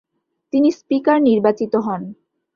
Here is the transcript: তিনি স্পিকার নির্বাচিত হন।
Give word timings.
তিনি 0.53 0.69
স্পিকার 0.71 1.17
নির্বাচিত 1.21 1.73
হন। 1.85 2.01